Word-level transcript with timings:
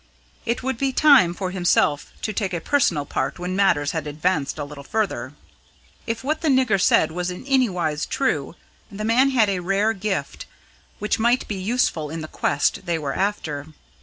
It 0.47 0.63
would 0.63 0.79
be 0.79 0.91
time 0.91 1.31
for 1.35 1.51
himself 1.51 2.11
to 2.23 2.33
take 2.33 2.55
a 2.55 2.59
personal 2.59 3.05
part 3.05 3.37
when 3.37 3.55
matters 3.55 3.91
had 3.91 4.07
advanced 4.07 4.57
a 4.57 4.63
little 4.63 4.83
further. 4.83 5.33
If 6.07 6.23
what 6.23 6.41
the 6.41 6.47
nigger 6.47 6.81
said 6.81 7.11
was 7.11 7.29
in 7.29 7.45
any 7.45 7.69
wise 7.69 8.07
true, 8.07 8.55
the 8.91 9.05
man 9.05 9.29
had 9.29 9.47
a 9.47 9.59
rare 9.59 9.93
gift 9.93 10.47
which 10.97 11.19
might 11.19 11.47
be 11.47 11.53
useful 11.61 12.09
in 12.09 12.21
the 12.21 12.27
quest 12.27 12.87
they 12.87 12.97
were 12.97 13.13
after. 13.13 13.67